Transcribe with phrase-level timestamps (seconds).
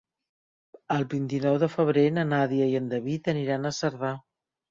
[0.95, 4.13] El vint-i-nou de febrer na Nàdia i en David aniran a Cerdà.